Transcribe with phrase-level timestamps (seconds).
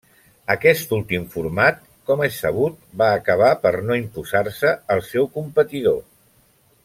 [0.53, 6.03] Aquest últim format, com és sabut, va acabar per no imposar-se al seu competidor.